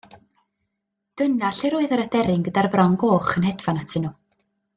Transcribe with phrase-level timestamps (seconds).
[1.21, 4.13] Dyna lle roedd yr aderyn gyda'r fron goch yn hedfan atyn nhw